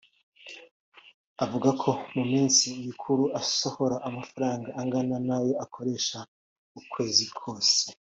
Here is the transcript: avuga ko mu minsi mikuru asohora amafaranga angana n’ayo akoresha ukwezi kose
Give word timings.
avuga 1.43 1.69
ko 1.81 1.89
mu 2.15 2.23
minsi 2.31 2.65
mikuru 2.87 3.23
asohora 3.41 3.95
amafaranga 4.09 4.67
angana 4.81 5.15
n’ayo 5.27 5.53
akoresha 5.65 6.17
ukwezi 6.79 7.25
kose 7.39 7.81